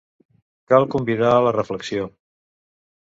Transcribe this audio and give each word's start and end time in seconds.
Cal 0.71 0.87
convidar 0.95 1.33
a 1.35 1.43
la 1.49 1.53
reflexió. 1.59 2.09